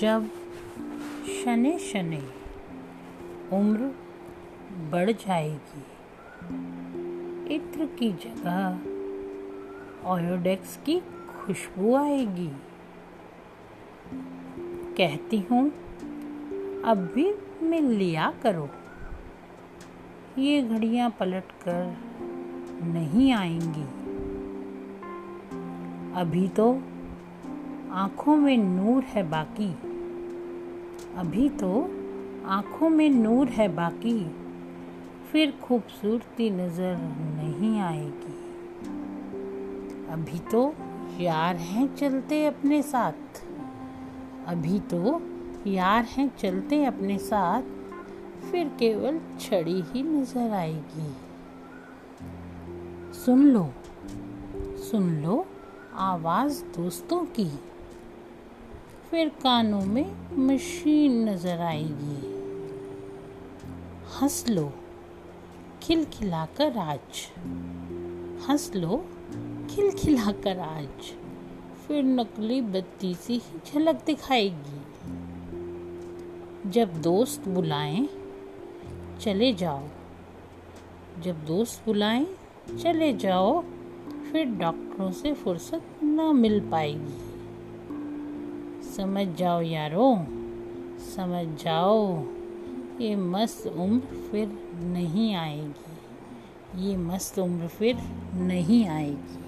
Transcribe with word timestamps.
जब 0.00 0.30
शने 1.44 1.78
शने 1.78 2.22
उम्र 3.52 3.94
बढ़ 4.90 5.10
जाएगी, 5.10 5.82
इत्र 7.54 7.86
की 7.86 8.12
जगह 8.12 8.78
ओयोडेक्स 10.10 10.76
की 10.76 11.00
खुशबू 11.00 11.94
आएगी। 11.94 12.50
कहती 14.96 15.38
हूँ, 15.38 15.68
अब 16.82 17.12
भी 17.14 17.34
मिल 17.62 17.84
लिया 17.84 18.34
करो। 18.42 18.68
ये 20.38 20.62
घड़ियाँ 20.62 21.10
पलट 21.10 21.52
कर 21.68 21.96
नहीं 22.82 23.32
आएँगी। 23.32 24.04
अभी 26.20 26.48
तो 26.48 26.82
आँखों 27.94 28.36
में 28.36 28.56
नूर 28.56 29.02
है 29.02 29.30
बाकी। 29.30 29.72
अभी 31.16 31.48
तो 31.48 31.90
आँखों 32.46 32.88
में 32.88 33.10
नूर 33.10 33.48
है 33.48 33.68
बाकी। 33.68 34.36
फिर 35.32 35.54
खूबसूरती 35.62 36.50
नज़र 36.50 36.96
नहीं 37.42 37.80
आएगी। 37.80 38.34
अभी 40.12 40.38
तो 40.38 40.74
यार 41.20 41.56
हैं 41.56 41.96
चलते 41.96 42.46
अपने 42.46 42.82
साथ। 42.82 43.42
अभी 44.46 44.80
तो 44.80 45.22
यार 45.66 46.04
हैं 46.04 46.36
चलते 46.38 46.84
अपने 46.84 47.18
साथ। 47.18 47.62
फिर 48.50 48.68
केवल 48.68 49.20
छड़ी 49.40 49.80
ही 49.80 50.02
नज़र 50.02 50.50
आएगी। 50.52 51.14
सुन 53.12 53.46
लो 53.46 53.70
सुन 54.90 55.10
लो 55.22 55.46
आवाज़ 55.94 56.64
दोस्तों 56.64 57.24
की। 57.24 57.50
फिर 59.14 59.28
कानों 59.28 59.80
में 59.80 60.38
मशीन 60.38 61.28
नज़र 61.28 61.60
आएगी। 61.60 62.34
हंस 64.20 64.44
लो, 64.48 64.72
खिलखिलाकर 65.82 66.78
आज। 66.78 67.30
हंस 68.48 68.72
लो, 68.76 69.06
खिलखिलाकर 69.70 70.58
आज। 70.58 71.12
फिर 71.86 72.04
नकली 72.04 72.60
बत्ती 72.60 73.14
सी 73.14 73.34
ही 73.34 73.60
झलक 73.66 74.04
दिखाएगी। 74.06 74.80
जब 76.70 77.02
दोस्त 77.02 77.48
बुलाएँ, 77.48 78.08
चले 79.20 79.52
जाओ। 79.52 79.82
जब 81.20 81.44
दोस्त 81.44 81.82
बुलाएँ, 81.86 82.26
चले 82.82 83.12
जाओ, 83.12 83.62
फिर 84.32 84.44
डॉक्टरों 84.44 85.10
से 85.12 85.34
फुर्सत 85.34 85.82
ना 86.02 86.32
मिल 86.32 86.70
पाएगी। 86.70 87.33
समझ 88.96 89.26
जाओ 89.28 89.60
यारो। 89.60 90.16
समझ 91.16 91.62
जाओ। 91.62 92.24
ये 93.00 93.16
मस्त 93.16 93.66
उम्र 93.66 94.00
फिर 94.00 94.48
नहीं 94.74 95.34
आएगी। 95.34 96.86
ये 96.86 96.96
मस्त 96.96 97.38
उम्र 97.38 97.68
फिर 97.68 97.96
नहीं 98.34 98.88
आएगी। 98.88 99.43